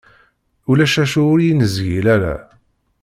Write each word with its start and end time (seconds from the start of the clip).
Ulac 0.69 0.95
acu 1.03 1.21
ur 1.33 1.39
yi-nezgil 1.45 2.05
ara. 2.15 2.35